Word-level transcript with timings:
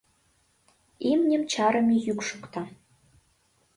Имньым 1.11 1.43
чарыме 1.51 1.95
йӱк 2.05 2.19
шокта. 2.27 2.63